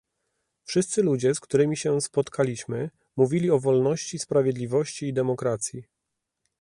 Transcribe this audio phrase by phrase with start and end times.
[0.63, 5.83] Wszyscy ludzie, z którymi się spotkaliśmy, mówili o wolności, sprawiedliwości i demokracji